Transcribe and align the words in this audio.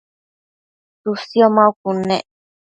tsësio 1.03 1.47
maucud 1.55 1.99
nec 2.07 2.25